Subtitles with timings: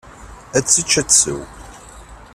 [0.57, 1.41] Ad tečč, ad tsew.